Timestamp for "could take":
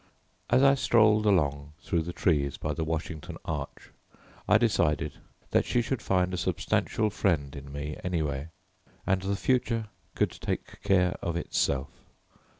10.15-10.81